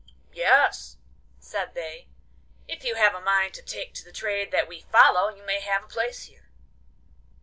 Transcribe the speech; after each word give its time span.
'Yes,' 0.33 0.97
said 1.37 1.75
they, 1.75 2.07
'if 2.67 2.83
you 2.83 2.95
have 2.95 3.13
a 3.13 3.21
mind 3.21 3.53
to 3.53 3.61
take 3.61 3.93
to 3.93 4.03
the 4.03 4.11
trade 4.11 4.49
that 4.49 4.67
we 4.67 4.81
follow, 4.91 5.29
you 5.29 5.43
may 5.43 5.59
have 5.59 5.83
a 5.83 5.87
place 5.87 6.23
here. 6.23 6.49